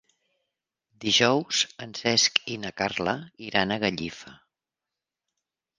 [1.03, 3.15] Dijous en Cesc i na Carla
[3.51, 4.37] iran a Gallifa.